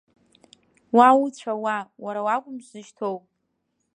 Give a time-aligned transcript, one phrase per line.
[0.95, 3.17] Уа уцәа, уа, уара уакәым сзышьҭоу.